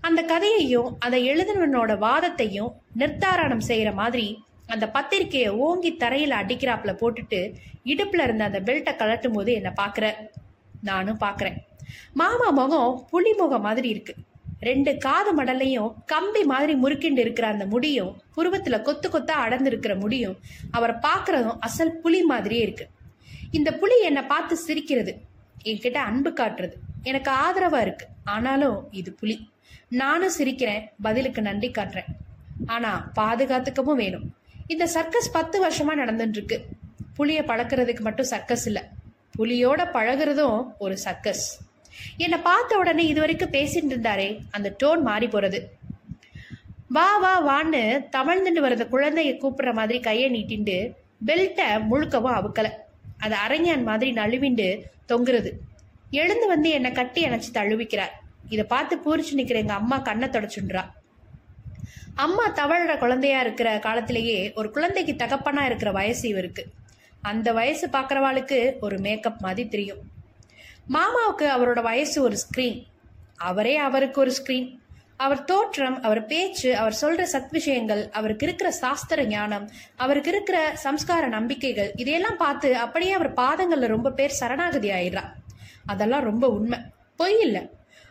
அந்த 0.00 0.22
கதையையும் 0.22 0.96
அதை 0.98 1.30
எழுதினவனோட 1.30 1.98
வாதத்தையும் 1.98 2.72
நிர்தாரணம் 2.98 3.66
செய்யற 3.68 3.92
மாதிரி 3.92 4.38
அந்த 4.66 4.90
பத்திரிக்கையை 4.94 5.48
ஓங்கி 5.48 5.92
தரையில 5.92 6.34
அடிக்கிறாப்புல 6.40 6.92
போட்டுட்டு 7.00 7.54
இடுப்புல 7.84 8.22
இருந்த 8.22 8.44
அந்த 8.44 8.60
பெல்ட்டை 8.60 8.94
கலட்டும் 8.94 9.32
போது 9.32 9.52
என்ன 9.52 9.72
பாக்குற. 9.82 10.14
நானும் 10.82 11.20
பாக்குறேன். 11.20 11.56
மாமா 12.12 12.50
முகம் 12.50 13.06
புலி 13.10 13.32
முகம் 13.32 13.60
மாதிரி 13.60 13.88
இருக்கு. 13.88 14.14
ரெண்டு 14.60 14.96
காது 14.96 15.30
மடலையும் 15.36 15.94
கம்பி 16.06 16.44
மாதிரி 16.44 16.74
முறுக்கிண்டு 16.82 17.18
இருக்கிற 17.18 17.48
அந்த 17.48 17.66
முடியும் 17.66 18.20
புருவத்துல 18.36 18.82
கொத்து 18.82 19.08
கொத்தா 19.08 19.36
அடர்ந்திருக்கிற 19.46 19.98
முடியும் 19.98 20.36
அவரை 20.70 20.96
பாக்குறதும் 20.96 21.56
அசல் 21.60 22.00
புலி 22.00 22.22
மாதிரியே 22.22 22.62
இருக்கு. 22.62 22.88
இந்த 23.50 23.72
புலி 23.72 24.00
என்னை 24.02 24.22
பார்த்து 24.22 24.56
சிரிக்கிறது 24.56 25.20
என்கிட்ட 25.64 25.94
அன்பு 25.94 26.30
காட்டுறது. 26.30 26.76
எனக்கு 27.08 27.30
ஆதரவா 27.30 27.80
இருக்கு. 27.80 28.06
ஆனாலும் 28.24 28.88
இது 28.90 29.12
புலி. 29.12 29.36
நானும் 29.88 30.36
சிரிக்கிறேன். 30.38 30.80
பதிலுக்கு 31.02 31.42
நன்றி 31.42 31.68
காட்டுறேன். 31.70 32.10
ஆனா 32.66 33.10
பாதுகாத்துக்கவும் 33.16 33.96
வேணும். 33.96 34.26
இந்த 34.66 34.86
சர்க்கஸ் 34.86 35.32
பத்து 35.32 35.56
வருஷமா 35.66 35.92
நடந்துட்டு 35.96 36.36
இருக்கு 36.36 36.64
பழக்கிறதுக்கு 37.18 38.00
மட்டும் 38.00 38.26
சர்க்கஸ் 38.26 38.66
இல்ல. 38.66 38.80
புலியோட 39.38 39.80
பழகுறதும் 39.92 40.66
ஒரு 40.78 40.98
சர்க்கஸ். 40.98 41.58
என்னை 42.16 42.38
பார்த்த 42.38 42.78
உடனே 42.78 43.06
இது 43.06 43.20
வரைக்கும் 43.20 43.50
பேசிட்டு 43.50 43.92
இருந்தாரே 43.92 44.38
அந்த 44.50 44.76
டோன் 44.82 45.00
மாறி 45.00 45.26
போறது. 45.26 45.58
வா 46.88 47.16
வா 47.16 47.34
வான்னு 47.48 48.04
தமிழ்ந்துட்டு 48.16 48.60
வரத 48.60 48.86
குழந்தைய 48.92 49.34
கூப்பிடுற 49.36 49.72
மாதிரி 49.72 50.00
கையை 50.00 50.30
நீட்டிண்டு 50.30 50.76
பெல்ட்டை 51.26 51.82
முழுக்கவும் 51.90 52.36
அவுக்கல. 52.38 52.68
அது 53.18 53.36
அரைஞான் 53.46 53.82
மாதிரி 53.82 54.12
நழுவிண்டு 54.12 54.80
தொங்குறது. 55.08 55.50
எழுந்து 56.10 56.46
வந்து 56.46 56.70
என்னை 56.70 56.92
கட்டி 56.92 57.24
அணைச்சு 57.24 57.50
தழுவிக்கிறார். 57.54 58.14
இதை 58.48 58.64
பார்த்து 58.64 58.96
பூரிச்சு 58.96 59.34
நிக்கிற 59.36 59.54
எங்க 59.54 59.72
அம்மா 59.72 59.98
கண்ணை 59.98 60.28
தொடச்சுன்றா. 60.28 60.84
அம்மா 62.14 62.52
தவழ்ற 62.52 62.98
குழந்தையா 62.98 63.40
இருக்கிற 63.40 63.78
காலத்திலேயே 63.78 64.52
ஒரு 64.52 64.70
குழந்தைக்கு 64.70 65.26
தகப்பனா 65.26 65.64
இருக்கிற 65.64 65.92
வயசு 65.92 66.28
இவருக்கு. 66.28 66.66
அந்த 67.20 67.52
வயசு 67.52 67.88
பார்க்கறவாளுக்கு 67.88 68.78
ஒரு 68.80 68.98
மேக்கப் 68.98 69.40
மாதிரி 69.40 69.68
தெரியும். 69.68 69.98
மாமாவுக்கு 70.92 71.46
அவரோட 71.56 71.82
வயசு 71.82 72.22
ஒரு 72.22 72.36
ஸ்கிரீன் 72.36 72.86
அவரே 73.36 73.76
அவருக்கு 73.76 74.20
ஒரு 74.20 74.32
ஸ்கிரீன் 74.42 74.78
அவர் 75.16 75.44
தோற்றம் 75.44 76.02
அவர் 76.02 76.26
பேச்சு 76.26 76.76
அவர் 76.76 76.98
சொல்ற 77.00 77.26
சத் 77.32 77.50
விஷயங்கள் 77.50 78.08
அவருக்கு 78.10 78.46
இருக்கிற 78.46 78.70
சாஸ்திர 78.70 79.24
ஞானம் 79.24 79.70
அவருக்கு 79.96 80.30
இருக்கிற 80.30 80.76
சம்ஸ்கார 80.84 81.28
நம்பிக்கைகள் 81.28 81.92
இதையெல்லாம் 81.96 82.36
பார்த்து 82.36 82.76
அப்படியே 82.76 83.12
அவர் 83.12 83.34
பாதங்கள்ல 83.34 83.86
ரொம்ப 83.86 84.10
பேர் 84.10 84.30
சரணாகதி 84.30 84.90
ஆயிடுறான் 84.90 85.32
அதெல்லாம் 85.88 86.26
ரொம்ப 86.30 86.46
உண்மை. 86.48 86.78
பொய் 87.16 87.40
இல்லை. 87.40 87.62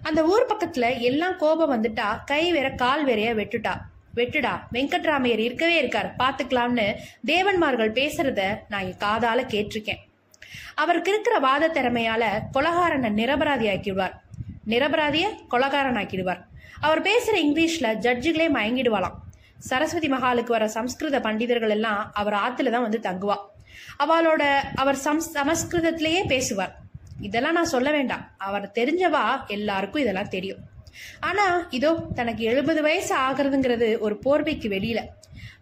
அந்த 0.03 0.21
ஊர் 0.25 0.49
பக்கத்துல 0.49 0.85
எல்லாம் 0.99 1.37
கோபம் 1.37 1.73
வந்துட்டா 1.73 2.07
கை 2.25 2.51
வேற 2.51 2.67
கால் 2.69 3.03
வேறைய 3.03 3.29
வெட்டுட்டா. 3.35 3.73
வெட்டுடா 4.15 4.53
வெங்கட்ராமையர் 4.73 5.43
இருக்கவே 5.45 5.77
இருக்கார். 5.77 6.15
பாத்துக்கலாம்னு 6.19 6.85
தேவன்மார்கள் 7.25 7.95
பேசுறத 7.99 8.41
நான் 8.69 8.85
என் 8.85 9.01
காதால 9.05 9.41
கேட்டிருக்கேன். 9.53 10.01
அவருக்கு 10.75 11.11
இருக்கிற 11.11 11.35
வாத 11.39 11.67
திறமையால 11.67 12.23
கொலகாரனை 12.53 13.09
நிரபராதி 13.19 13.67
ஆக்கிடுவார் 13.67 14.15
நிரபராதிய 14.67 15.25
கொலகாரன் 15.49 15.99
ஆக்கிடுவார் 16.01 16.41
அவர் 16.81 17.01
பேசுற 17.01 17.35
இங்கிலீஷ்ல 17.35 17.93
ஜட்ஜுகளே 18.05 18.47
மயங்கிடுவாளாம். 18.57 19.17
சரஸ்வதி 19.57 20.07
மகாலுக்கு 20.07 20.53
வர 20.55 20.67
சம்ஸ்கிருத 20.67 21.19
பண்டிதர்கள் 21.19 21.69
எல்லாம் 21.69 22.11
அவர் 22.13 22.33
ஆத்துல 22.33 22.71
தான் 22.71 22.87
வந்து 22.87 22.99
தங்குவா. 23.03 23.37
அவளோட 23.99 24.43
அவர் 24.75 24.99
சம் 25.05 25.23
சமஸ்கிருதத்திலேயே 25.33 26.21
பேசுவார். 26.27 26.73
இதெல்லாம் 27.21 27.53
நான் 27.53 27.73
சொல்ல 27.75 27.91
வேண்டாம். 27.91 28.31
அவர் 28.37 28.71
தெரிஞ்சவா 28.75 29.47
எல்லாருக்கும் 29.47 30.01
இதெல்லாம் 30.01 30.29
தெரியும். 30.29 30.59
ஆனா 31.19 31.67
இதோ 31.69 32.05
தனக்கு 32.15 32.43
எழுபது 32.43 32.81
வயசு 32.81 33.15
ஆகுறதுங்கிறது 33.15 33.99
ஒரு 33.99 34.19
போர்வைக்கு 34.25 34.69
வெளியில. 34.69 34.99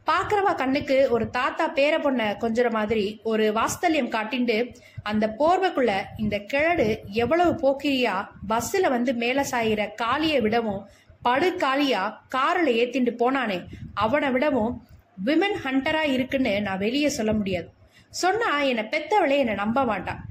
பாக்குறவா 0.06 0.56
கண்ணுக்கு 0.56 1.08
ஒரு 1.10 1.30
தாத்தா 1.30 1.70
பேர 1.70 1.94
பொண்ண 2.00 2.38
கொஞ்சற 2.40 2.72
மாதிரி 2.72 3.20
ஒரு 3.24 3.54
வாஸ்தல்யம் 3.54 4.12
காட்டிண்டு 4.12 4.76
அந்த 5.04 5.36
போர்வைக்குள்ள 5.40 6.02
இந்த 6.18 6.38
கிழடு 6.38 7.00
எவ்வளவு 7.12 7.54
போக்கிரியா 7.54 8.28
பஸ்ல 8.50 8.90
வந்து 8.90 9.14
மேல 9.14 9.46
சாயிற 9.52 9.90
காலிய 9.96 10.42
விடவும் 10.42 10.90
படு 11.22 11.56
காலியா 11.56 12.26
காரில் 12.28 12.76
ஏத்திண்டு 12.76 13.14
போனானே 13.20 13.66
அவனை 13.94 14.32
விடவும் 14.32 14.88
விமன் 15.26 15.58
ஹண்டரா 15.64 16.02
இருக்குன்னு 16.02 16.62
நான் 16.62 16.78
வெளியே 16.78 17.10
சொல்ல 17.10 17.34
முடியாது. 17.34 17.70
சொன்னா 18.10 18.62
என்னை 18.62 18.84
பெத்தவளே 18.84 19.38
என்னை 19.38 19.54
நம்ப 19.54 19.86
மாட்டான் 19.86 20.26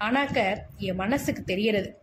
ஆனாக்க 0.00 0.56
என் 0.78 0.94
மனசுக்கு 0.94 1.42
தெரியறது 1.42 2.00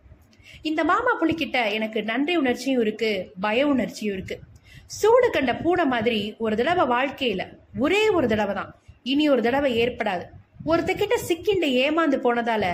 இந்த 0.62 0.84
மாமா 0.84 1.20
புலிக்கிட்ட 1.20 1.72
எனக்கு 1.72 2.02
நன்றி 2.02 2.36
உணர்ச்சியும் 2.36 2.80
இருக்கு 2.80 3.30
பய 3.40 3.66
உணர்ச்சியும் 3.66 4.14
இருக்கு. 4.14 4.40
சூடு 4.86 5.30
கண்ட 5.30 5.56
பூனை 5.56 5.86
மாதிரி 5.86 6.34
ஒரு 6.38 6.56
தடவை 6.56 6.84
வாழ்க்கையில 6.96 7.58
ஒரே 7.78 8.08
ஒரு 8.08 8.28
தடவை 8.28 8.54
தான். 8.54 8.74
இனி 9.02 9.28
ஒரு 9.28 9.42
தடவை 9.42 9.86
ஏற்படாது. 9.86 10.22
ஒருத்தக்கிட்ட 10.66 11.14
சிக்கிண்டு 11.28 11.68
ஏமாந்து 11.68 12.18
போனதால 12.26 12.64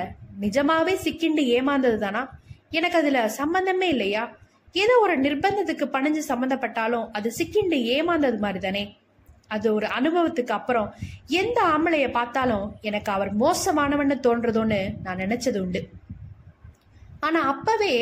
நிஜமாவே 0.41 0.95
சிக்கிண்டு 0.95 1.43
ஏமாந்தது 1.47 1.99
தானா? 1.99 2.41
எனக்கு 2.71 2.99
அதுல 2.99 3.29
சம்பந்தமே 3.29 3.89
இல்லையா? 3.89 4.37
ஏதோ 4.73 4.99
ஒரு 4.99 5.21
நிர்பந்தத்துக்கு 5.21 5.87
பணிஞ்சு 5.93 6.23
சம்பந்தப்பட்டாலும் 6.29 7.11
அது 7.11 7.33
சிக்கிண்டு 7.39 7.77
ஏமாந்தது 7.77 8.39
மாதிரி 8.39 8.59
தானே? 8.59 8.97
அது 9.55 9.67
ஒரு 9.75 9.87
அனுபவத்துக்கு 9.99 10.55
அப்புறம் 10.59 10.89
எந்த 11.43 11.59
ஆம்பளைய 11.73 12.07
பார்த்தாலும் 12.19 12.67
எனக்கு 12.89 13.11
அவர் 13.13 13.31
மோசமானவன்னு 13.43 14.17
தோன்றதோன்னு 14.27 14.81
நான் 15.03 15.23
நினைச்சது 15.25 15.59
உண்டு. 15.65 15.83
ஆனா 17.27 17.41
அப்பவே 17.53 17.95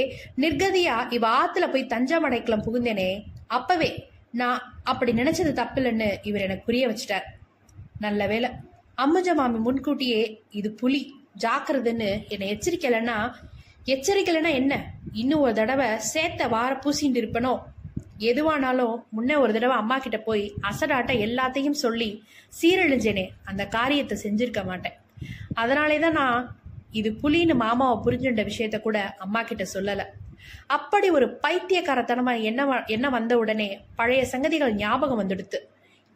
நிர்கதியா 0.44 0.96
இவ 1.12 1.24
ஆத்துல 1.40 1.66
போய் 1.72 1.90
தஞ்சம் 1.92 2.26
புகுந்தேனே 2.66 3.10
அப்பவே 3.58 3.90
நான் 4.40 4.62
அப்படி 4.84 5.12
நினைச்சது 5.12 5.52
தப்பில்லைன்னு 5.60 6.08
இவர் 6.22 6.46
எனக்கு 6.46 6.68
புரிய 6.68 6.88
வச்சிட்டார். 6.88 7.28
நல்ல 7.98 8.26
வேலை 8.32 8.50
அம்முஜ 9.04 9.34
மாமி 9.34 9.58
முன்கூட்டியே 9.58 10.22
இது 10.50 10.68
புலி 10.80 11.00
ஜாக்கிரதுன்னு 11.44 12.10
என்னை 12.28 12.46
எச்சரிக்கலைன்னா 12.54 13.16
எச்சரிக்கலைன்னா 13.94 14.52
என்ன? 14.60 14.74
இன்னும் 15.12 15.42
ஒரு 15.44 15.54
தடவை 15.58 15.86
சேத்த 16.12 16.48
வார 16.48 16.72
பூசிட்டு 16.84 17.20
இருப்பனோ? 17.20 17.52
எதுவானாலும் 18.18 19.04
முன்ன 19.16 19.38
ஒரு 19.38 19.52
தடவை 19.52 19.76
அம்மா 19.76 19.98
கிட்ட 19.98 20.18
போய் 20.18 20.52
அசடாட்ட 20.62 21.12
எல்லாத்தையும் 21.26 21.70
சொல்லி 21.70 22.24
சீரழிஞ்சேனே 22.62 23.28
அந்த 23.44 23.66
காரியத்தை 23.66 24.18
செஞ்சிருக்க 24.22 24.64
மாட்டேன். 24.64 24.92
அதனாலே 25.54 25.98
தான் 25.98 26.12
நான் 26.12 26.56
இது 26.90 27.16
புலின்னு 27.22 27.54
மாமாவை 27.54 27.96
புரிஞ்சுட்ட 28.04 28.50
விஷயத்த 28.50 28.80
கூட 28.80 29.14
அம்மா 29.18 29.42
கிட்ட 29.42 29.66
சொல்லல. 29.74 30.04
அப்படி 30.66 31.10
ஒரு 31.10 31.40
பைத்தியக்காரத்தனமா 31.42 32.42
என்ன 32.42 32.66
வ- 32.66 32.86
என்ன 32.86 33.10
வந்த 33.10 33.38
உடனே 33.38 33.80
பழைய 33.94 34.26
சங்கதிகள் 34.32 34.74
ஞாபகம் 34.74 35.20
வந்துடுத்து. 35.20 35.58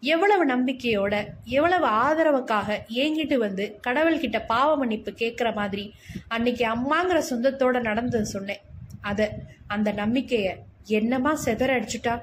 எவ்வளவு 0.00 0.46
நம்பிக்கையோட 0.46 1.26
எவ்வளவு 1.44 1.86
ஆதரவுக்காக 1.86 2.78
ஏங்கிட்டு 2.94 3.34
வந்து 3.36 3.78
கடவுள்கிட்ட 3.86 4.46
பாவ 4.46 4.76
மன்னிப்பு 4.76 5.10
கேட்குற 5.10 5.54
மாதிரி 5.54 5.92
அன்னைக்கு 6.28 6.64
அம்மாங்கிற 6.64 7.22
சொந்தத்தோட 7.30 7.80
நடந்தது 7.80 8.26
சொன்னேன். 8.26 8.60
அத 9.00 9.32
அந்த 9.66 9.92
நம்பிக்கையை 9.92 10.56
என்னமா 10.86 11.38
செதற 11.44 11.70
அடிச்சுட்டா? 11.78 12.20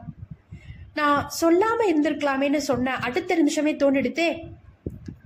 நான் 0.94 1.32
சொல்லாம 1.42 1.80
இருந்திருக்கலாமேன்னு 1.90 2.58
சொன்ன 2.58 2.96
அடுத்த 2.96 3.36
நிமிஷமே 3.36 3.74
தோண்டிடுத்தே. 3.74 4.52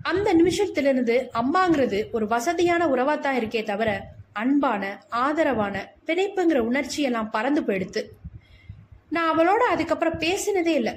அந்த 0.02 0.34
நிமிஷத்திலிருந்து 0.34 1.30
அம்மாங்கிறது 1.34 2.12
ஒரு 2.12 2.28
வசதியான 2.28 2.86
உறவாத்தான் 2.86 3.40
இருக்கே 3.40 3.64
தவிர 3.64 4.12
அன்பான 4.34 5.06
ஆதரவான 5.10 5.94
பிணைப்புங்கிற 6.06 6.58
உணர்ச்சி 6.58 7.02
எல்லாம் 7.02 7.30
பறந்து 7.30 7.62
போயிடுத்து. 7.62 8.06
நான் 9.10 9.40
அவளோட 9.40 9.58
அதுக்கப்புறம் 9.58 10.20
பேசினதே 10.20 10.68
இல்லை. 10.68 10.94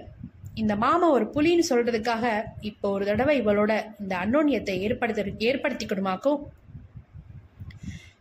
இந்த 0.54 0.76
மாமா 0.76 1.10
ஒரு 1.10 1.30
புலின்னு 1.34 1.62
சொல்றதுக்காக 1.70 2.42
இப்போ 2.60 2.90
ஒரு 2.90 3.04
தடவை 3.04 3.40
இவளோட 3.40 3.84
இந்த 4.00 4.16
அன்னோன்யத்தை 4.16 4.78
ஏற்படுத்த 4.78 5.22
ஏற்படுத்திக்கணுமாக்கும் 5.22 6.42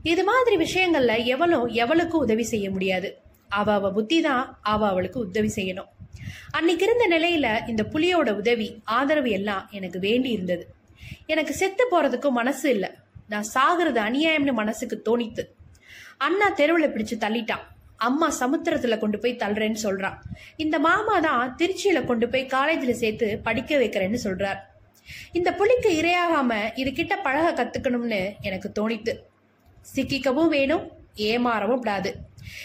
இது 0.02 0.24
மாதிரி 0.24 0.56
விஷயங்கள்ல 0.58 1.14
எவளும் 1.36 1.68
எவளுக்கும் 1.84 2.26
உதவி 2.26 2.44
செய்ய 2.44 2.72
முடியாது. 2.72 3.20
அவ 3.60 3.74
அவ 3.74 3.92
புத்தி 3.92 4.18
தான் 4.22 4.46
அவ 4.62 4.88
அவளுக்கு 4.88 5.20
உதவி 5.20 5.52
செய்யணும். 5.56 5.92
அன்னைக்கு 6.52 6.84
இருந்த 6.86 7.06
நிலையில 7.16 7.48
இந்த 7.70 7.84
புலியோட 7.94 8.30
உதவி 8.36 8.68
ஆதரவு 8.84 9.30
எல்லாம் 9.30 9.64
எனக்கு 9.72 10.00
வேண்டி 10.00 10.30
இருந்தது. 10.30 10.66
எனக்கு 11.26 11.54
செத்து 11.54 11.84
போறதுக்கும் 11.92 12.40
மனசு 12.42 12.70
இல்ல. 12.70 12.86
நான் 13.30 13.50
சாகிறது 13.54 14.00
அநியாயம்னு 14.08 14.54
மனசுக்கு 14.54 14.98
தோணித்து. 15.06 15.44
அண்ணா 16.18 16.48
தெருவில் 16.50 16.94
பிடிச்சு 16.94 17.16
தள்ளிட்டான். 17.20 17.66
அம்மா 17.98 18.28
சமுத்திரத்துல 18.40 18.96
கொண்டு 19.00 19.18
போய் 19.20 19.40
தள்ளுறேன்னு 19.44 19.84
சொல்றான். 19.84 20.18
இந்த 20.56 20.80
மாமா 20.80 21.20
தான் 21.20 21.56
திருச்சியில 21.60 22.00
கொண்டு 22.06 22.28
போய் 22.30 22.46
காலேஜில் 22.46 23.00
சேர்த்து 23.02 23.28
படிக்க 23.44 23.78
வைக்கிறேன்னு 23.78 24.20
சொல்றார். 24.24 24.60
இந்த 25.32 25.50
புலிக்கு 25.54 25.90
இரையாகாம 26.02 26.52
இது 26.76 26.92
கிட்ட 26.92 27.16
பழக 27.18 27.50
கத்துக்கணும்னு 27.58 28.22
எனக்கு 28.42 28.70
தோணித்து. 28.80 29.14
சிக்கிக்கவும் 29.96 30.54
வேணும் 30.56 30.86
ஏமாறவும் 31.30 31.82
கூடாது. 31.82 32.12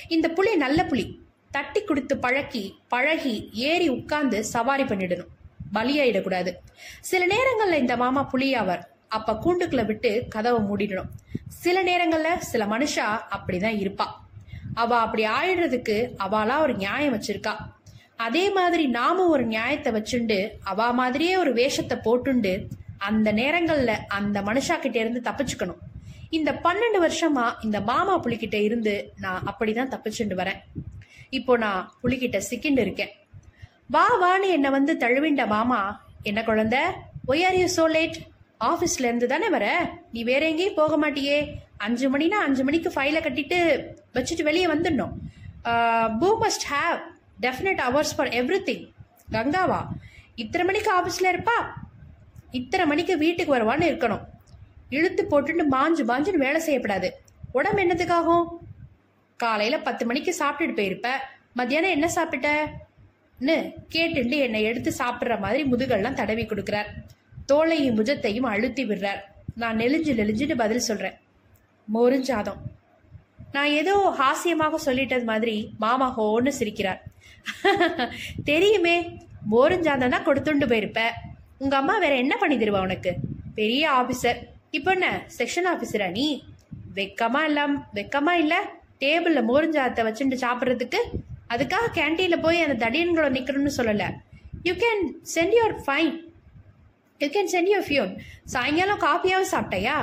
இந்த 0.08 0.28
புலி 0.28 0.52
நல்ல 0.64 0.80
புலி. 0.84 1.04
தட்டி 1.50 1.80
கொடுத்து 1.82 2.14
பழக்கி 2.16 2.64
பழகி 2.88 3.34
ஏறி 3.68 3.88
உட்கார்ந்து 3.88 4.38
சவாரி 4.44 4.82
பண்ணிடணும். 4.82 5.30
பலியாயிடக்கூடாது 5.74 6.50
சில 7.10 7.22
நேரங்கள்ல 7.34 7.80
இந்த 7.84 7.96
மாமா 7.96 8.22
புலியாவார். 8.32 8.84
அப்ப 9.16 9.36
கூண்டுக்குள்ள 9.44 9.84
விட்டு 9.86 10.10
கதவை 10.28 10.60
மூடிடணும். 10.68 11.10
சில 11.62 11.82
நேரங்கள்ல 11.82 12.30
சில 12.52 12.64
மனுஷா 12.64 13.06
அப்படிதான் 13.36 13.78
இருப்பா. 13.82 14.06
அவ 14.74 14.98
அப்படி 15.04 15.22
ஆயிடுறதுக்கு 15.38 15.96
அவளா 16.24 16.56
ஒரு 16.64 16.74
நியாயம் 16.74 17.14
வச்சிருக்கா. 17.14 17.54
அதே 18.26 18.44
மாதிரி 18.50 18.86
நாமும் 18.86 19.32
ஒரு 19.34 19.44
நியாயத்தை 19.46 19.90
வச்சுண்டு 19.92 20.38
அவ 20.72 20.92
மாதிரியே 20.92 21.36
ஒரு 21.36 21.52
வேஷத்தை 21.52 21.98
போட்டுண்டு 22.04 22.52
அந்த 23.08 23.28
நேரங்கள்ல 23.32 23.92
அந்த 24.18 24.38
மனுஷா 24.48 24.78
கிட்ட 24.78 24.96
இருந்து 24.98 25.20
தப்பிச்சுக்கணும். 25.28 25.80
இந்த 26.38 26.50
பன்னெண்டு 26.64 26.98
வருஷமா 27.04 27.44
இந்த 27.66 27.78
மாமா 27.90 28.14
புலிகிட்ட 28.24 28.56
இருந்து 28.66 28.94
நான் 29.24 29.46
அப்படிதான் 29.50 29.92
தப்பிச்சுண்டு 29.94 30.36
வரேன். 30.40 30.60
இப்போ 31.38 31.52
நான் 31.64 31.88
புலிகிட்ட 32.02 32.38
சிக்கிண்டு 32.48 32.82
இருக்கேன். 32.86 33.12
வா 33.94 34.04
வான்னு 34.22 34.48
என்னை 34.56 34.70
வந்து 34.76 34.92
தழுவிண்ட 35.02 35.44
மாமா. 35.54 35.80
என்ன 36.30 36.40
குழந்தை? 36.50 36.82
Why 37.30 37.44
are 37.48 37.58
you 37.62 37.66
so 37.78 37.84
late 37.96 38.18
ஆஃபீஸ்ல 38.70 39.08
இருந்து 39.10 39.26
தானே 39.34 39.48
வர? 39.56 39.66
நீ 40.14 40.22
வேற 40.30 40.42
எங்கேயும் 40.52 40.78
போக 40.80 40.96
மாட்டியே. 41.04 41.38
அஞ்சு 41.86 42.06
மணினா 42.14 42.38
அஞ்சு 42.46 42.62
மணிக்கு 42.68 42.90
ஃபைலை 42.96 43.20
கட்டிட்டு 43.26 43.58
வச்சுட்டு 44.16 44.48
வெளியே 44.48 44.66
வந்துடணும். 44.74 45.14
பூ 46.20 46.30
must 46.44 46.66
have 46.74 46.98
definite 47.46 47.80
hours 47.88 48.16
for 48.16 48.32
everything 48.68 48.84
கங்காவா 49.36 49.80
இத்தனை 50.42 50.64
மணிக்கு 50.68 50.90
ஆஃபீஸில் 50.98 51.32
இருப்பா? 51.34 51.58
இத்தனை 52.58 52.84
மணிக்கு 52.90 53.14
வீட்டுக்கு 53.24 53.54
வருவான்னு 53.56 53.88
இருக்கணும். 53.90 54.22
இழுத்து 54.90 55.22
போட்டுட்டு 55.22 55.64
மாஞ்சு 55.74 56.04
மாஞ்சுன்னு 56.10 56.44
வேலை 56.46 56.60
செய்யப்படாது. 56.66 57.10
உடம்பு 57.52 57.82
என்னத்துக்காகும்? 57.82 58.46
காலையில 59.36 59.78
பத்து 59.78 60.06
மணிக்கு 60.06 60.34
சாப்பிட்டுட்டு 60.38 60.78
போயிருப்ப. 60.80 61.08
மத்தியானம் 61.52 61.90
என்ன 61.90 62.10
சாப்பிட்டன்னு 62.14 63.56
கேட்டுண்டு 63.94 64.36
என்னை 64.46 64.62
எடுத்து 64.62 64.90
சாப்பிட்ற 64.98 65.38
மாதிரி 65.40 65.62
முதுகெல்லாம் 65.64 66.14
தடவி 66.14 66.44
கொடுக்குறார். 66.44 66.90
தோலையும் 67.52 67.96
முஜத்தையும் 67.98 68.50
அழுத்தி 68.52 68.86
விடுறார். 68.86 69.20
நான் 69.54 69.76
நெலிஞ்சு 69.76 70.12
நெலிஞ்சுட்டு 70.14 70.56
பதில் 70.56 70.86
சொல்றேன். 70.88 71.16
மோருஞ்சாதம் 71.94 72.60
நான் 73.52 73.70
ஏதோ 73.80 73.94
ஹாஸ்யமாக 74.18 74.76
சொல்லிட்டது 74.86 75.24
மாதிரி 75.24 75.74
மாமா 75.78 76.08
ஹோன்னு 76.18 76.52
சிரிக்கிறார். 76.58 77.00
தெரியுமே 78.44 78.96
மோருஞ்சாதம் 79.50 80.08
தான் 80.08 80.26
கொடுத்துண்டு 80.26 80.66
போயிருப்ப. 80.66 81.00
உங்க 81.58 81.76
அம்மா 81.76 81.98
வேற 81.98 82.16
என்ன 82.16 82.36
பண்ணி 82.36 82.56
தருவா 82.56 82.80
உனக்கு? 82.80 83.12
பெரிய 83.54 83.84
ஆஃபீஸர் 83.90 84.38
இப்போ 84.78 84.90
என்ன? 84.96 85.06
செக்ஷன் 85.38 85.68
ஆஃபீஸரா 85.70 86.08
நீ 86.16 86.26
வெக்கமா 86.96 87.40
இல்லாம் 87.48 87.74
வெக்கமா 87.96 88.32
இல்லை 88.42 88.58
டேபிளில் 89.02 89.48
மோருஞ்சாதத்தை 89.50 90.02
வச்சுட்டு 90.08 90.36
சாப்பிட்றதுக்கு? 90.44 91.00
அதுக்காக 91.52 91.86
கேன்டீனில் 91.98 92.44
போய் 92.44 92.60
அந்த 92.60 92.76
தடியன்களோட 92.84 93.30
நிற்கணும்னு 93.36 93.72
சொல்லலை. 93.78 94.08
You 94.62 94.74
can 94.84 95.02
send 95.34 95.56
your 95.58 95.76
fine 95.86 96.14
you 97.20 97.28
can 97.36 97.50
send 97.54 97.70
your 97.72 97.86
phone 97.88 98.12
சாயங்காலம் 98.54 99.02
காப்பியாவும் 99.06 99.52
சாப்பிட்டையா? 99.54 99.96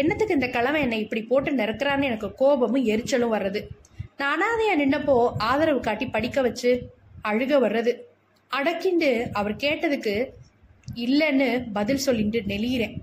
என்னத்துக்கு 0.00 0.38
இந்த 0.38 0.48
கிழமை 0.56 0.80
என்னை 0.86 1.00
இப்படி 1.04 1.22
போட்டு 1.22 1.50
நிறக்கிறான்னு 1.52 2.08
எனக்கு 2.10 2.34
கோபமும் 2.42 2.88
எரிச்சலும் 2.92 3.34
வர்றது. 3.36 3.62
நான் 4.22 4.44
நின்னப்போ 4.82 5.16
ஆதரவு 5.50 5.80
காட்டி 5.80 6.06
படிக்க 6.06 6.40
வச்சு 6.40 6.70
அழுக 7.28 7.54
வர்றது. 7.66 7.94
அடக்கிண்டு 8.50 9.10
அவர் 9.32 9.60
கேட்டதுக்கு 9.64 10.14
இல்லைன்னு 10.94 11.48
பதில் 11.72 12.06
சொல்லிட்டு 12.08 12.40
நெளியிறேன். 12.52 12.94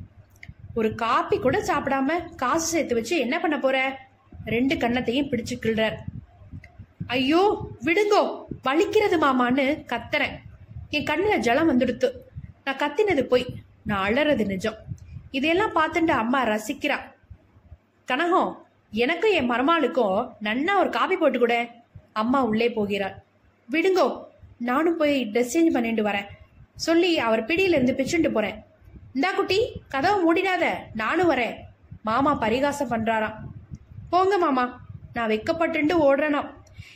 ஒரு 0.75 0.95
காப்பி 0.95 1.39
கூட 1.39 1.57
சாப்பிடாம 1.59 2.35
காசு 2.35 2.67
சேர்த்து 2.67 2.95
வச்சு 2.95 3.19
என்ன 3.19 3.39
பண்ண 3.39 3.59
போற? 3.59 3.99
ரெண்டு 4.45 4.75
கன்னத்தையும் 4.75 5.29
பிடிச்சு 5.29 5.55
கிள்றார். 5.61 5.95
ஐயோ 7.07 7.67
விடுங்கோ 7.83 8.43
வலிக்கிறது 8.63 9.17
மாமான்னு 9.21 9.65
கத்துறேன். 9.91 10.35
என் 10.89 11.03
கண்ணுல 11.03 11.37
ஜலம் 11.37 11.69
வந்துடுத்து. 11.69 12.11
நான் 12.63 12.75
கத்தினது 12.75 13.21
போய் 13.21 13.45
நான் 13.83 14.13
அழறது 14.13 14.45
நிஜம். 14.45 14.75
இதையெல்லாம் 15.31 15.75
பார்த்துட்டு 15.75 16.13
அம்மா 16.23 16.45
ரசிக்கிறா. 16.45 16.97
கனகம் 18.07 18.51
எனக்கும் 18.91 19.31
என் 19.31 19.51
மருமாளுக்கும் 19.51 20.29
நன்னா 20.43 20.77
ஒரு 20.79 20.89
காபி 20.89 21.17
போட்டு 21.17 21.39
கூட. 21.39 21.67
அம்மா 22.13 22.43
உள்ளே 22.43 22.71
போகிறாள். 22.71 23.15
விடுங்கோ 23.71 24.23
நானும் 24.57 24.97
போய் 24.97 25.29
ட்ரெஸ் 25.33 25.53
சேஞ்ச் 25.53 25.75
பண்ணிட்டு 25.77 26.03
வரேன். 26.03 26.27
சொல்லி 26.75 27.19
அவர் 27.19 27.45
பிடியிலிருந்து 27.45 27.95
இருந்து 27.95 28.31
போறேன். 28.31 28.65
இந்தா 29.15 29.31
குட்டி 29.31 29.81
கதவை 29.87 30.17
மூடிடாத. 30.23 30.65
நானும் 30.93 31.29
வரேன். 31.31 31.55
மாமா 32.03 32.33
பரிகாசம் 32.33 32.89
பண்றாராம். 32.89 33.35
போங்க 34.09 34.37
மாமா 34.37 34.81
நான் 35.13 35.29
வெக்கப்பட்டுண்டு 35.29 35.93
ஓடுறேனாம் 35.99 36.49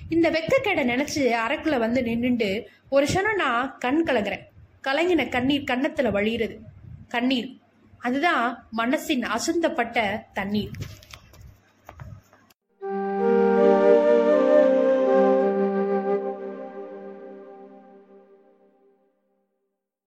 இந்த 0.09 0.31
வெக்கக்கேடை 0.31 0.83
நினைச்சு 0.91 1.29
அரக்கில் 1.29 1.77
வந்து 1.77 2.03
நின்றுண்டு 2.03 2.69
ஒரு 2.89 3.05
க்ஷணம் 3.05 3.35
நான் 3.35 3.77
கண் 3.77 4.03
கலங்குறேன். 4.05 4.43
கலங்கின 4.83 5.29
கண்ணீர் 5.29 5.69
கன்னத்துல 5.71 6.11
வழியிறது. 6.17 6.57
கண்ணீர். 7.07 7.57
அதுதான் 7.99 8.67
மனசின் 8.77 9.25
அசுந்தப்பட்ட 9.25 10.21
தண்ணீர். 10.33 10.71